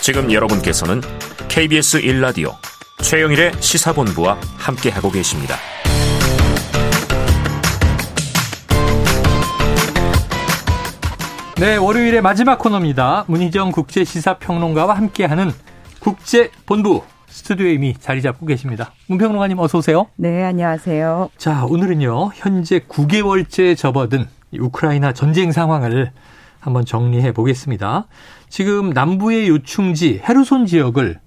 [0.00, 1.02] 지금 여러분께서는
[1.48, 2.54] KBS 1라디오
[3.02, 5.56] 최영일의 시사본부와 함께하고 계십니다.
[11.58, 13.26] 네, 월요일의 마지막 코너입니다.
[13.28, 15.50] 문희정 국제시사평론가와 함께하는
[15.98, 18.92] 국제본부 스튜디오에 이미 자리 잡고 계십니다.
[19.08, 20.06] 문평론가님 어서 오세요.
[20.16, 21.28] 네, 안녕하세요.
[21.36, 22.30] 자, 오늘은요.
[22.34, 24.26] 현재 9개월째 접어든
[24.58, 26.12] 우크라이나 전쟁 상황을
[26.60, 28.06] 한번 정리해 보겠습니다.
[28.48, 31.18] 지금 남부의 요충지 헤르손 지역을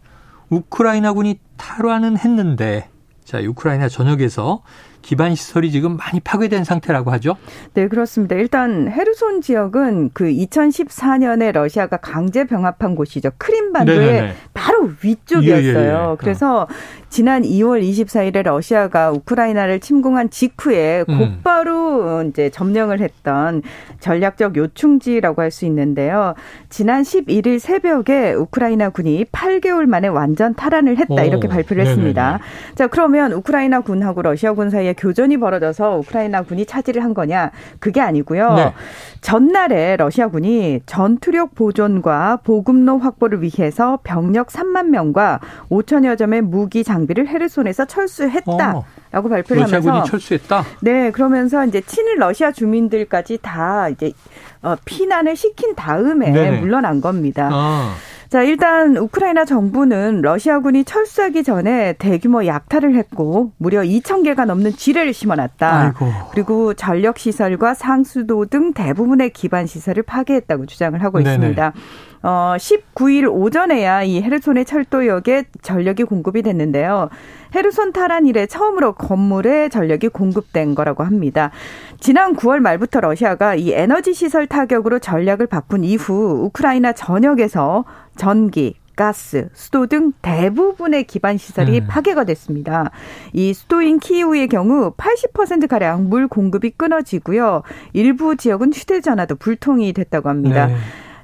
[0.50, 2.90] 우크라이나군이 탈환은 했는데
[3.24, 4.62] 자, 우크라이나 전역에서
[5.02, 7.36] 기반 시설이 지금 많이 파괴된 상태라고 하죠.
[7.74, 8.36] 네, 그렇습니다.
[8.36, 13.32] 일단 헤르손 지역은 그 2014년에 러시아가 강제 병합한 곳이죠.
[13.38, 14.34] 크림반도의.
[14.54, 15.78] 바로 위쪽이었어요.
[15.78, 16.16] 예, 예, 예.
[16.18, 16.68] 그래서
[17.14, 21.38] 지난 2월 24일에 러시아가 우크라이나를 침공한 직후에 음.
[21.44, 23.62] 곧바로 이제 점령을 했던
[24.00, 26.34] 전략적 요충지라고 할 수 있는데요.
[26.72, 32.40] 지난 11일 새벽에 우크라이나 군이 8개월 만에 완전 탈환을 했다 오, 이렇게 발표를 했습니다.
[32.74, 37.52] 자, 그러면 우크라이나 군하고 러시아 군 사이에 교전이 벌어져서 우크라이나 군이 차지를 한 거냐?
[37.78, 38.54] 그게 아니고요.
[38.56, 38.74] 네.
[39.22, 47.03] 전날에 러시아 군이 전투력 보존과 보급로 확보를 위해서 병력 3만 명과 5천여 점의 무기 장
[47.04, 50.64] 장비를 헤르손에서 철수했다라고 어, 발표를 러시아군이 하면서 철수했다.
[50.82, 54.12] 네, 그러면서 이제 친일 러시아 주민들까지 다 이제
[54.62, 56.60] 어, 피난을 시킨 다음에 네네.
[56.60, 57.50] 물러난 겁니다.
[57.52, 57.94] 아.
[58.30, 65.14] 자, 일단 우크라이나 정부는 러시아군이 철수하기 전에 대규모 약탈을 했고 무려 2천 개가 넘는 지뢰를
[65.14, 65.80] 심어놨다.
[65.80, 66.12] 아이고.
[66.32, 71.30] 그리고 전력 시설과 상수도 등 대부분의 기반 시설을 파괴했다고 주장을 하고 네네.
[71.36, 71.74] 있습니다.
[72.24, 77.10] 어, 19일 오전에야 이 헤르손의 철도역에 전력이 공급이 됐는데요.
[77.54, 81.52] 헤르손 탈환 이래 처음으로 건물에 전력이 공급된 거라고 합니다.
[82.00, 87.84] 지난 9월 말부터 러시아가 이 에너지 시설 타격으로 전략을 바꾼 이후 우크라이나 전역에서
[88.16, 91.88] 전기, 가스, 수도 등 대부분의 기반 시설이 음.
[91.88, 92.92] 파괴가 됐습니다.
[93.34, 97.64] 이 수도인 키이우의 경우 80% 가량 물 공급이 끊어지고요.
[97.94, 100.68] 일부 지역은 휴대전화도 불통이 됐다고 합니다.
[100.68, 100.76] 네.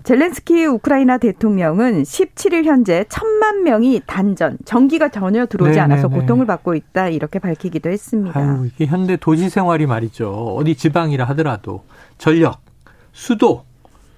[0.04, 5.94] 젤렌스키 우크라이나 대통령은 17일 현재 천만 명이 단전, 전기가 전혀 들어오지 네네네.
[5.94, 8.40] 않아서 고통을 받고 있다 이렇게 밝히기도 했습니다.
[8.40, 10.56] 아유, 이게 현대 도시 생활이 말이죠.
[10.56, 11.84] 어디 지방이라 하더라도
[12.18, 12.62] 전력,
[13.12, 13.66] 수도,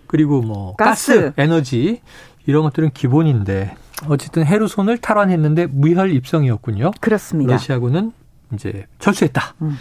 [0.08, 2.02] 그리고 뭐 가스, 가스 에너지
[2.46, 3.76] 이런 것들은 기본인데
[4.08, 6.92] 어쨌든 헤르손을 탈환했는데 무혈 입성이었군요.
[7.00, 7.54] 그렇습니다.
[7.54, 8.12] 러시아군은
[8.54, 9.56] 이제 철수했다.
[9.62, 9.78] 음.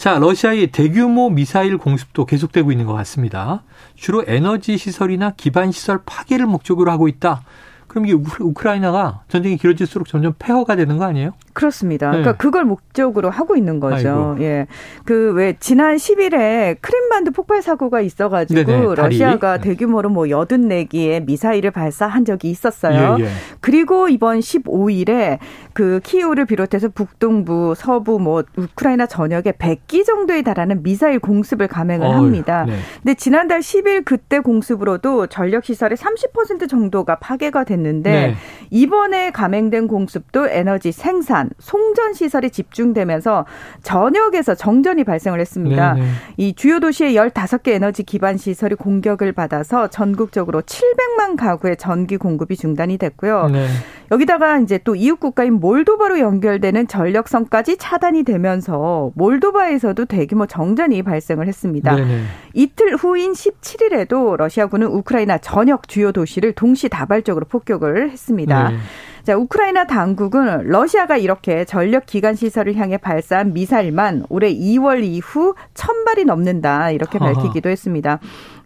[0.00, 3.64] 자, 러시아의 대규모 미사일 공습도 계속되고 있는 것 같습니다.
[3.96, 7.42] 주로 에너지 시설이나 기반 시설 파괴를 목적으로 하고 있다.
[7.86, 11.32] 그럼 이게 우크라이나가 전쟁이 길어질수록 점점 폐허가 되는 거 아니에요?
[11.52, 12.10] 그렇습니다.
[12.10, 12.18] 네.
[12.18, 14.34] 그러니까 그걸 목적으로 하고 있는 거죠.
[14.36, 14.44] 아이고.
[14.44, 14.66] 예.
[15.04, 19.70] 그 왜 지난 10일에 크림반도 폭발 사고가 있어 가지고 러시아가 네.
[19.70, 23.16] 대규모로 뭐 84기의 미사일을 발사한 적이 있었어요.
[23.20, 23.28] 예, 예.
[23.60, 25.38] 그리고 이번 15일에
[25.72, 32.16] 그 키우를 비롯해서 북동부, 서부 뭐 우크라이나 전역에 100기 정도에 달하는 미사일 공습을 감행을 어휴,
[32.16, 32.64] 합니다.
[32.66, 32.74] 네.
[33.02, 38.34] 근데 지난달 10일 그때 공습으로도 전력 시설의 30% 정도가 파괴가 됐는데 네.
[38.70, 43.46] 이번에 감행된 공습도 에너지 생산 생산, 송전 시설에 집중되면서
[43.82, 45.94] 전역에서 정전이 발생을 했습니다.
[45.94, 46.06] 네네.
[46.36, 52.98] 이 주요 도시의 15개 에너지 기반 시설이 공격을 받아서 전국적으로 700만 가구의 전기 공급이 중단이
[52.98, 53.48] 됐고요.
[53.48, 53.66] 네.
[54.10, 61.94] 여기다가 이제 또 이웃 국가인 몰도바로 연결되는 전력선까지 차단이 되면서 몰도바에서도 대규모 정전이 발생을 했습니다.
[61.94, 62.22] 네네.
[62.54, 68.72] 이틀 후인 17일에도 러시아군은 우크라이나 전역 주요 도시를 동시다발적으로 폭격을 했습니다.
[69.20, 69.24] 네.
[69.24, 76.24] 자, 우크라이나 당국은 러시아가 이렇게 전력 기관 시설을 향해 발사한 미사일만 올해 2월 이후 1000발이
[76.24, 78.18] 넘는다 이렇게 밝히기도 했습니다.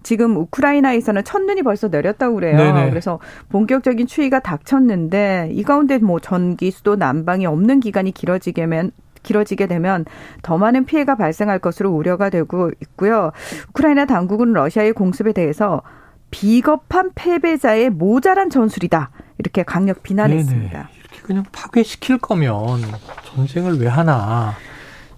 [0.03, 2.57] 지금 우크라이나에서는 첫눈이 벌써 내렸다고 그래요.
[2.57, 2.91] 네네.
[2.91, 10.05] 그래서 본격적인 추위가 닥쳤는데 이 가운데 뭐 전기, 수도, 난방이 없는 기간이 길어지게면 길어지게 되면
[10.43, 13.33] 더 많은 피해가 발생할 것으로 우려가 되고 있고요.
[13.71, 15.83] 우크라이나 당국은 러시아의 공습에 대해서
[16.31, 19.11] 비겁한 패배자의 모자란 전술이다.
[19.39, 20.79] 이렇게 강력 비난했습니다.
[20.79, 20.89] 네네.
[21.01, 22.83] 이렇게 그냥 파괴시킬 거면
[23.35, 24.55] 전쟁을 왜 하나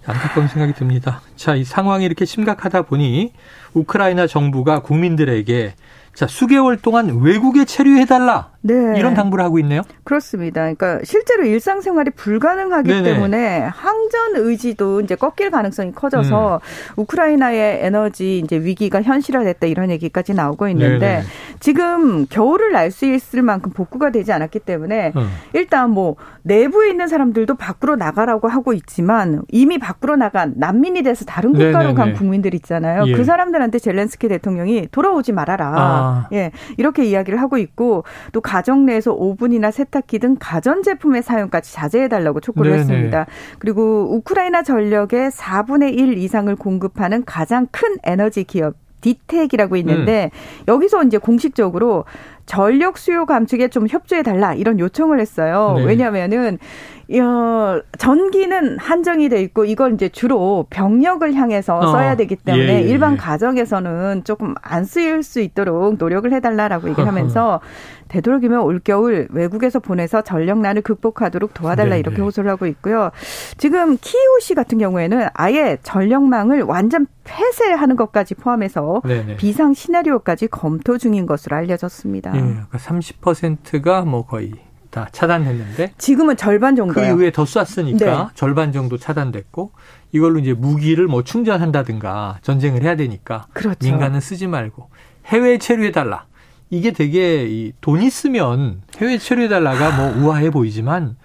[0.05, 1.21] 안타까운 생각이 듭니다.
[1.35, 3.33] 자, 이 상황이 이렇게 심각하다 보니
[3.73, 5.75] 우크라이나 정부가 국민들에게
[6.17, 8.49] 자, 수개월 동안 외국에 체류해달라.
[8.61, 8.73] 네.
[8.97, 9.83] 이런 당부를 하고 있네요.
[10.03, 10.61] 그렇습니다.
[10.61, 13.03] 그러니까 실제로 일상생활이 불가능하기 네네.
[13.03, 16.93] 때문에 항전 의지도 이제 꺾일 가능성이 커져서 음.
[16.95, 21.23] 우크라이나의 에너지 이제 위기가 현실화됐다 이런 얘기까지 나오고 있는데 네네.
[21.59, 25.27] 지금 겨울을 날 수 있을 만큼 복구가 되지 않았기 때문에 음.
[25.53, 31.51] 일단 뭐 내부에 있는 사람들도 밖으로 나가라고 하고 있지만 이미 밖으로 나간 난민이 돼서 다른
[31.51, 31.93] 국가로 네네네.
[31.93, 33.03] 간 국민들 있잖아요.
[33.07, 33.11] 예.
[33.11, 35.73] 그 사람들한테 젤렌스키 대통령이 돌아오지 말아라.
[35.75, 36.27] 아.
[36.33, 36.51] 예.
[36.77, 42.39] 이렇게 이야기를 하고 있고 또 가정 내에서 오븐이나 세탁기 등 가전 제품의 사용까지 자제해 달라고
[42.39, 42.81] 촉구를 네네.
[42.81, 43.25] 했습니다.
[43.59, 48.75] 그리고 우크라이나 전력의 4분의 1 이상을 공급하는 가장 큰 에너지 기업
[49.15, 50.63] 디텍이라고 있는데 음.
[50.67, 52.05] 여기서 이제 공식적으로
[52.45, 55.75] 전력 수요 감축에 좀 협조해 달라 이런 요청을 했어요.
[55.77, 55.85] 네.
[55.85, 56.57] 왜냐하면은
[57.09, 61.87] 어, 전기는 한정이 돼 있고 이걸 이제 주로 병력을 향해서 어.
[61.87, 62.81] 써야 되기 때문에 예, 예.
[62.81, 67.61] 일반 가정에서는 조금 안 쓰일 수 있도록 노력을 해달라라고 얘기를 하면서
[68.09, 72.23] 되도록이면 올겨울 외국에서 보내서 전력난을 극복하도록 도와달라 네 이렇게 네.
[72.23, 73.11] 호소를 하고 있고요.
[73.57, 79.23] 지금 키우시 같은 경우에는 아예 전력망을 완전 폐쇄하는 것까지 포함해서 네네.
[79.23, 79.35] 네.
[79.37, 82.35] 비상 시나리오까지 검토 중인 것으로 알려졌습니다.
[82.35, 84.53] 예, 그러니까 30%가 뭐 거의
[84.97, 88.29] 다 차단했는데 지금은 절반 정도 그 이후에 더 쐈으니까 네.
[88.33, 89.71] 절반 정도 차단됐고
[90.11, 93.77] 이걸로 이제 무기를 뭐 충전한다든가 전쟁을 해야 되니까 그렇죠.
[93.83, 94.89] 민간은 쓰지 말고
[95.25, 96.25] 해외에 체류해 달라.
[96.69, 101.15] 이게 되게 이돈 있으면 해외 체류해 달라가 뭐 우아해 보이지만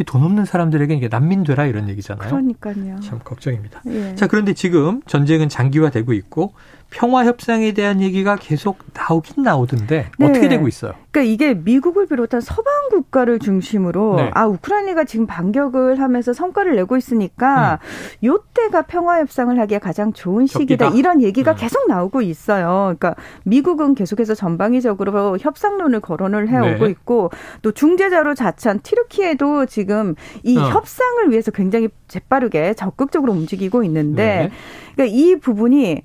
[0.00, 2.28] 이돈 없는 사람들에게 이게 난민 되라 이런 얘기잖아요.
[2.28, 2.98] 그러니까요.
[3.00, 3.82] 참 걱정입니다.
[3.86, 4.14] 예.
[4.16, 6.54] 자, 그런데 지금 전쟁은 장기화되고 있고
[6.94, 10.26] 평화 협상에 대한 얘기가 계속 나오긴 나오던데 네.
[10.26, 10.92] 어떻게 되고 있어요?
[11.10, 14.30] 그러니까 이게 미국을 비롯한 서방 국가를 중심으로 네.
[14.32, 17.80] 아 우크라이나가 지금 반격을 하면서 성과를 내고 있으니까
[18.22, 18.26] 음.
[18.26, 20.98] 요때가 평화 협상을 하기에 가장 좋은 시기다 적기다.
[20.98, 21.56] 이런 얘기가 음.
[21.58, 22.94] 계속 나오고 있어요.
[22.96, 26.90] 그러니까 미국은 계속해서 전방위적으로 협상론을 거론을 해오고 네.
[26.90, 27.30] 있고
[27.62, 30.14] 또 중재자로 자처한 티르키에도 지금
[30.44, 30.62] 이 어.
[30.62, 34.50] 협상을 위해서 굉장히 재빠르게 적극적으로 움직이고 있는데 네.
[34.94, 36.02] 그러니까 이 부분이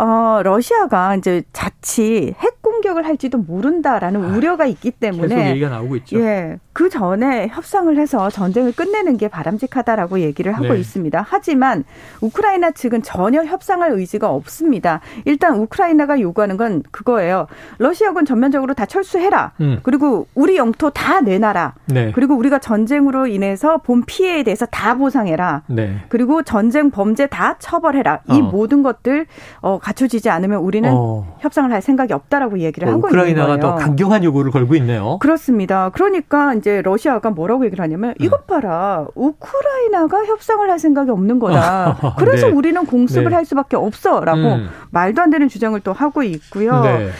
[0.00, 5.96] 어, 러시아가 이제 자칫 핵 공격을 할지도 모른다라는 아, 우려가 있기 때문에 계속 얘기가 나오고
[5.96, 6.18] 있죠.
[6.20, 6.58] 예.
[6.72, 10.78] 그 전에 협상을 해서 전쟁을 끝내는 게 바람직하다라고 얘기를 하고 네.
[10.78, 11.24] 있습니다.
[11.28, 11.84] 하지만
[12.20, 15.00] 우크라이나 측은 전혀 협상할 의지가 없습니다.
[15.24, 17.48] 일단 우크라이나가 요구하는 건 그거예요.
[17.78, 19.52] 러시아군 전면적으로 다 철수해라.
[19.60, 19.80] 음.
[19.82, 21.74] 그리고 우리 영토 다 내놔라.
[21.86, 22.12] 네.
[22.12, 25.62] 그리고 우리가 전쟁으로 인해서 본 피해에 대해서 다 보상해라.
[25.66, 25.96] 네.
[26.08, 28.20] 그리고 전쟁 범죄 다 처벌해라.
[28.30, 28.42] 이 어.
[28.42, 29.26] 모든 것들
[29.60, 31.36] 어, 갖춰지지 않으면 우리는 어.
[31.40, 33.32] 협상을 할 생각이 없다라고 얘기를 어, 하고 있는 거예요.
[33.32, 35.18] 우크라이나가 더 강경한 요구를 걸고 있네요.
[35.18, 35.90] 그렇습니다.
[35.90, 38.26] 그러니까 이제 러시아가 뭐라고 얘기를 하냐면 네.
[38.26, 39.06] 이것 봐라.
[39.14, 42.14] 우크라이나가 협상을 할 생각이 없는 거다.
[42.18, 42.52] 그래서 네.
[42.52, 43.34] 우리는 공습을 네.
[43.34, 44.68] 할 수밖에 없어라고 음.
[44.90, 46.82] 말도 안 되는 주장을 또 하고 있고요.
[46.82, 47.10] 네.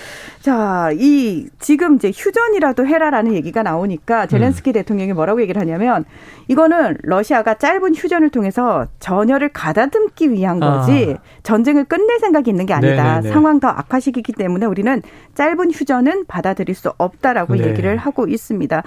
[0.41, 4.73] 자, 이 지금 이제 휴전이라도 해라라는 얘기가 나오니까 젤렌스키 음.
[4.73, 6.07] 대통령이 뭐라고 얘기를 하냐면
[6.49, 10.79] 이거는 러시아가 짧은 휴전을 통해서 전열을 가다듬기 위한 아.
[10.79, 11.23] 거지 아.
[11.43, 13.17] 전쟁을 끝낼 생각이 있는 게 아니다.
[13.17, 13.33] 네네네.
[13.33, 15.03] 상황 더 악화시키기 때문에 우리는
[15.35, 17.69] 짧은 휴전은 받아들일 수 없다라고 네.
[17.69, 18.83] 얘기를 하고 있습니다.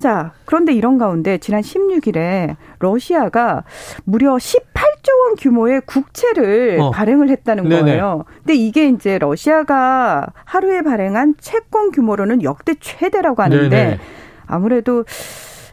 [0.00, 3.62] 자, 그런데 이런 가운데 지난 16일에 러시아가
[4.04, 6.90] 무려 18조 원 규모의 국채를 어.
[6.90, 7.82] 발행을 했다는 네네.
[7.82, 8.24] 거예요.
[8.38, 13.98] 근데 이게 이제 러시아가 하루에 발행한 채권 규모로는 역대 최대라고 하는데 네네.
[14.46, 15.04] 아무래도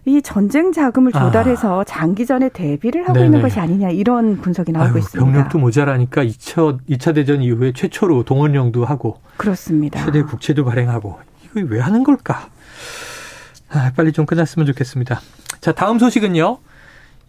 [0.06, 1.84] 이 전쟁 자금을 조달해서 아.
[1.86, 3.26] 장기전에 대비를 하고 네네.
[3.26, 5.32] 있는 것이 아니냐 이런 분석이 나오고 아유, 있습니다.
[5.32, 10.04] 병력도 모자라니까 2차, 2차 대전 이후에 최초로 동원령도 하고 그렇습니다.
[10.04, 12.48] 최대 국채도 발행하고 이거 왜 하는 걸까?
[13.70, 15.22] 아, 빨리 좀 끝났으면 좋겠습니다.
[15.62, 16.58] 자, 다음 소식은요.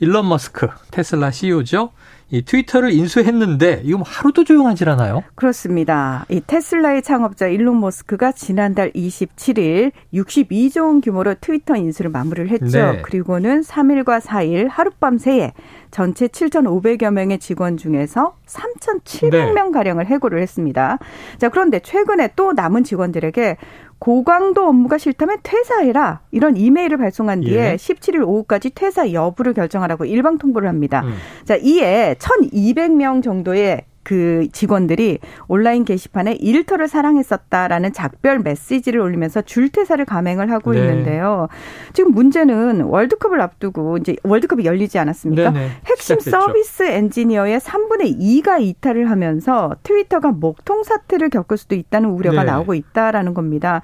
[0.00, 1.90] 일론 머스크, 테슬라 CEO죠.
[2.30, 5.22] 이 트위터를 인수했는데 이거 뭐 하루도 조용하지 않아요?
[5.34, 6.24] 그렇습니다.
[6.28, 12.92] 이 테슬라의 창업자 일론 머스크가 지난달 27일 62조 원 규모로 트위터 인수를 마무리를 했죠.
[12.92, 13.02] 네.
[13.02, 15.52] 그리고는 3일과 4일 하룻밤 새에
[15.90, 20.98] 전체 7,500여 명의 직원 중에서 3,700명 가량을 해고를 했습니다.
[21.38, 23.56] 자, 그런데 최근에 또 남은 직원들에게
[23.98, 26.20] 고강도 업무가 싫다면 퇴사해라.
[26.30, 27.76] 이런 이메일을 발송한 뒤에 예.
[27.76, 31.02] 17일 오후까지 퇴사 여부를 결정하라고 일방 통보를 합니다.
[31.04, 31.14] 음.
[31.44, 35.18] 자, 이에 1,200명 정도의 그 직원들이
[35.48, 40.80] 온라인 게시판에 일터를 사랑했었다라는 작별 메시지를 올리면서 줄퇴사를 감행을 하고 네.
[40.80, 41.48] 있는데요.
[41.94, 45.50] 지금 문제는 월드컵을 앞두고 이제 월드컵이 열리지 않았습니까?
[45.50, 45.70] 네네.
[45.86, 46.30] 핵심 시작됐죠.
[46.30, 52.50] 서비스 엔지니어의 3분의 2가 이탈을 하면서 트위터가 먹통 사태를 겪을 수도 있다는 우려가 네.
[52.50, 53.80] 나오고 있다라는 겁니다.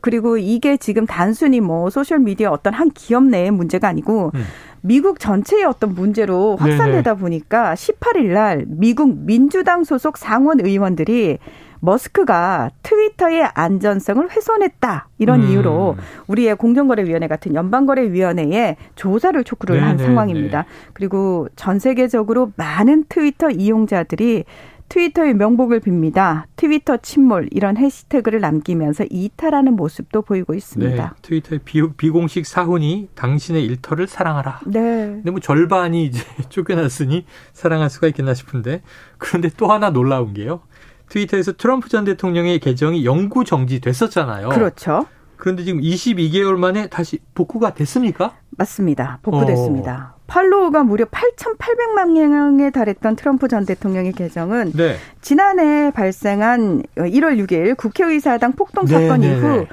[0.00, 4.44] 그리고 이게 지금 단순히 뭐 소셜 미디어 어떤 한 기업 내의 문제가 아니고 음.
[4.82, 7.20] 미국 전체의 어떤 문제로 확산되다 네네.
[7.20, 11.38] 보니까 18일 날 미국 민주당 소속 상원 의원들이
[11.84, 15.08] 머스크가 트위터의 안전성을 훼손했다.
[15.18, 15.48] 이런 음.
[15.48, 15.96] 이유로
[16.28, 19.88] 우리의 공정거래위원회 같은 연방거래위원회에 조사를 촉구를 네네네.
[19.88, 20.64] 한 상황입니다.
[20.92, 24.44] 그리고 전 세계적으로 많은 트위터 이용자들이
[24.92, 26.44] 트위터의 명복을 빕니다.
[26.54, 31.02] 트위터 침몰 이런 해시태그를 남기면서 이탈하는 모습도 보이고 있습니다.
[31.02, 34.60] 네, 트위터의 비, 공식 사훈이 당신의 일터를 사랑하라.
[34.66, 34.80] 네.
[35.06, 38.82] 근데 뭐 절반이 이제 쫓겨났으니 사랑할 수가 있겠나 싶은데
[39.16, 40.60] 그런데 또 하나 놀라운 게요.
[41.08, 44.50] 트위터에서 트럼프 전 대통령의 계정이 영구 정지됐었잖아요.
[44.50, 45.06] 그렇죠.
[45.42, 48.36] 그런데 지금 22개월 만에 다시 복구가 됐습니까?
[48.50, 49.18] 맞습니다.
[49.22, 50.14] 복구됐습니다.
[50.16, 50.22] 어.
[50.28, 54.94] 팔로우가 무려 8,800만 명에 달했던 트럼프 전 대통령의 계정은 네.
[55.20, 59.66] 지난해 발생한 1월 6일 국회의사당 폭동 네, 사건 네, 이후 네.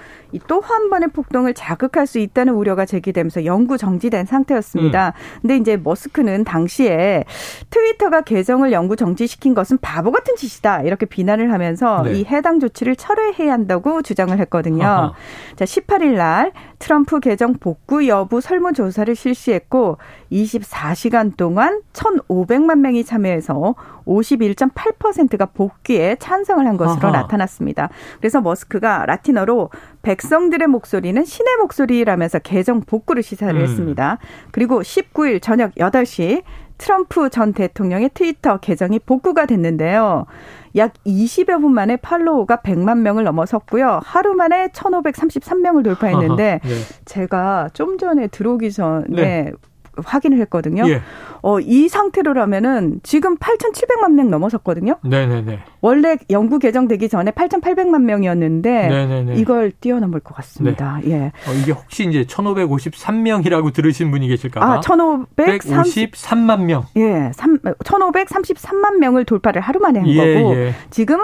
[0.47, 5.13] 또 한 번의 폭동을 자극할 수 있다는 우려가 제기되면서 영구 정지된 상태였습니다.
[5.15, 5.39] 음.
[5.41, 7.23] 근데 이제 머스크는 당시에
[7.69, 12.19] 트위터가 계정을 영구 정지시킨 것은 바보 같은 짓이다 이렇게 비난을 하면서 네.
[12.19, 14.85] 이 해당 조치를 철회해야 한다고 주장을 했거든요.
[14.85, 15.13] 아하.
[15.55, 19.97] 자, 18일 날 트럼프 계정 복구 여부 설문조사를 실시했고
[20.31, 23.75] 24시간 동안 1,500만 명이 참여해서
[24.09, 27.21] 51.8%가 복귀에 찬성을 한 것으로 아하.
[27.21, 27.89] 나타났습니다.
[28.19, 29.69] 그래서 머스크가 라틴어로
[30.01, 33.61] 백성들의 목소리는 신의 목소리라면서 계정 복구를 시사를 음.
[33.61, 34.17] 했습니다.
[34.51, 36.43] 그리고 19일 저녁 8시
[36.79, 40.25] 트럼프 전 대통령의 트위터 계정이 복구가 됐는데요.
[40.77, 43.99] 약 20여 분 만에 팔로우가 100만 명을 넘어섰고요.
[44.03, 46.69] 하루 만에 1,533명을 돌파했는데 네.
[47.05, 49.51] 제가 좀 전에 들어오기 전에 네.
[50.05, 50.87] 확인을 했거든요.
[50.89, 51.01] 예.
[51.41, 54.97] 어, 이 상태로라면은 지금 8,700만 명 넘어섰거든요.
[55.03, 55.59] 네네네.
[55.81, 59.35] 원래 연구 개정되기 전에 8,800만 명이었는데 네네네.
[59.35, 60.99] 이걸 뛰어넘을 것 같습니다.
[61.03, 61.11] 네.
[61.11, 61.25] 예.
[61.49, 64.73] 어, 이게 혹시 이제 1,553명이라고 들으신 분이 계실까 봐.
[64.73, 66.85] 아, 1,553만 명.
[66.97, 67.31] 예.
[67.33, 70.73] 3, 1,533만 명을 돌파를 하루 만에 한 예, 거고 예.
[70.89, 71.19] 지금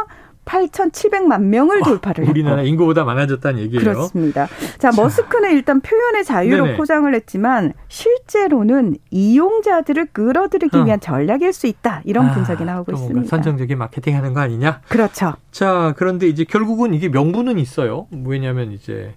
[0.46, 2.32] 8,700만 명을 돌파를 했고.
[2.32, 3.84] 우리나라 인구보다 많아졌다는 얘기예요.
[3.84, 4.48] 그렇습니다.
[4.78, 5.02] 자, 자.
[5.02, 6.78] 머스크는 일단 표현의 자유로 네네.
[6.78, 10.84] 포장을 했지만 실제로는 이용자들을 끌어들이기 어.
[10.84, 12.02] 위한 전략일 수 있다.
[12.06, 13.28] 이런 아, 분석이 나오고 있습니다.
[13.28, 14.82] 선정적인 마케팅 하는 거 아니냐?
[14.88, 15.34] 그렇죠.
[15.52, 18.08] 자, 그런데 이제 결국은 이게 명분은 있어요.
[18.26, 19.14] 왜냐하면 이제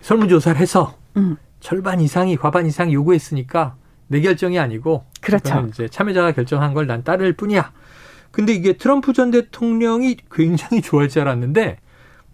[0.00, 1.36] 설문조사를 해서 음.
[1.60, 3.74] 절반 이상이 과반 이상이 요구했으니까
[4.08, 5.66] 내 결정이 아니고 그렇죠.
[5.68, 7.72] 이제 참여자가 결정한 걸 난 따를 뿐이야.
[8.34, 11.78] 근데 이게 트럼프 전 대통령이 굉장히 좋아할 줄 알았는데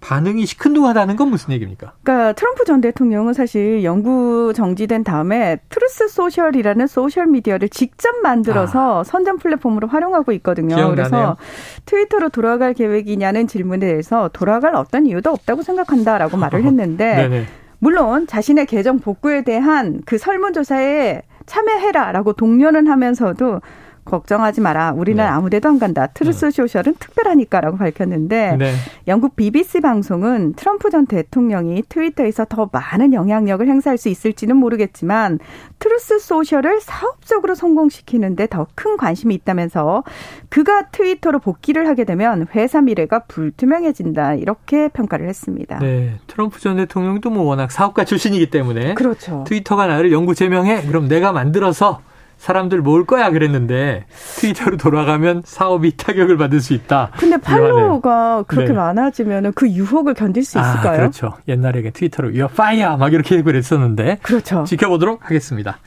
[0.00, 1.92] 반응이 시큰둥하다는 건 무슨 얘기입니까?
[2.02, 9.04] 그러니까 트럼프 전 대통령은 사실 영구 정지된 다음에 트루스 소셜이라는 소셜 미디어를 직접 만들어서 아.
[9.04, 10.74] 선전 플랫폼으로 활용하고 있거든요.
[10.74, 10.94] 기억나네요.
[10.94, 11.36] 그래서
[11.84, 17.46] 트위터로 돌아갈 계획이냐는 질문에 대해서 돌아갈 어떤 이유도 없다고 생각한다라고 말을 했는데
[17.78, 23.60] 물론 자신의 계정 복구에 대한 그 설문조사에 참여해라라고 독려는 하면서도
[24.04, 24.92] 걱정하지 마라.
[24.92, 25.28] 우리는 네.
[25.28, 26.06] 아무데도 안 간다.
[26.08, 26.50] 트루스 네.
[26.50, 28.72] 소셜은 특별하니까라고 밝혔는데 네.
[29.08, 35.38] 영국 BBC 방송은 트럼프 전 대통령이 트위터에서 더 많은 영향력을 행사할 수 있을지는 모르겠지만
[35.78, 40.04] 트루스 소셜을 사업적으로 성공시키는데 더 큰 관심이 있다면서
[40.48, 44.34] 그가 트위터로 복귀를 하게 되면 회사 미래가 불투명해진다.
[44.34, 45.78] 이렇게 평가를 했습니다.
[45.80, 46.14] 네.
[46.26, 49.44] 트럼프 전 대통령도 뭐 워낙 사업가 출신이기 때문에 그렇죠.
[49.46, 50.86] 트위터가 나를 영구 제명해.
[50.86, 52.00] 그럼 내가 만들어서
[52.40, 54.06] 사람들 모을 거야 그랬는데
[54.36, 57.10] 트위터로 돌아가면 사업이 타격을 받을 수 있다.
[57.18, 58.74] 근데 팔로워가 그렇게 네.
[58.74, 60.92] 많아지면 그 유혹을 견딜 수 아, 있을까요?
[60.92, 61.34] 아, 그렇죠.
[61.48, 64.64] 옛날에 트위터로 you fire 막 이렇게 얘기를 했었는데 그렇죠.
[64.64, 65.80] 지켜보도록 하겠습니다.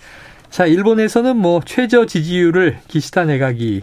[0.51, 3.81] 자, 일본에서는 뭐 최저 지지율을 기시다 내각이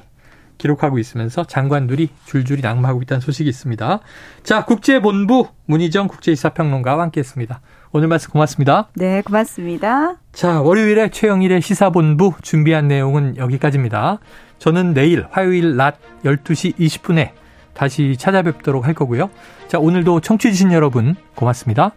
[0.57, 3.99] 기록하고 있으면서 장관들이 줄줄이 낙마하고 있다는 소식이 있습니다.
[4.45, 7.61] 자, 국제본부 문희정 국제이사평론가와 함께했습니다.
[7.93, 8.89] 오늘 말씀 고맙습니다.
[8.95, 10.15] 네, 고맙습니다.
[10.33, 14.21] 자, 월요일에 최영일의 시사본부 준비한 내용은 여기까지입니다.
[14.59, 17.33] 저는 내일 화요일 낮 12시 20분에
[17.75, 19.29] 다시 찾아뵙도록 할 거고요.
[19.67, 21.93] 자, 오늘도 청취해주신 여러분 고맙습니다.